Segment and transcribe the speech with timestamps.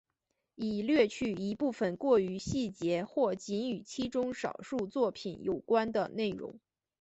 [0.55, 6.59] 已略去一部分过于细节或仅与其中少数作品有关的内容。